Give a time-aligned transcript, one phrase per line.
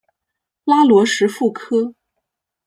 [0.63, 1.93] 拉罗什富科。